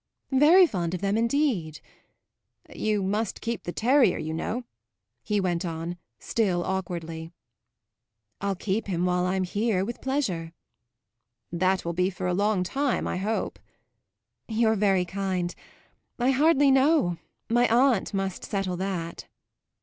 [0.33, 1.79] "Very fond of them indeed."
[2.75, 4.63] "You must keep the terrier, you know,"
[5.21, 7.29] he went on, still awkwardly.
[8.41, 10.53] "I'll keep him while I'm here, with pleasure."
[11.51, 13.59] "That will be for a long time, I hope."
[14.47, 15.53] "You're very kind.
[16.17, 17.17] I hardly know.
[17.47, 19.27] My aunt must settle that."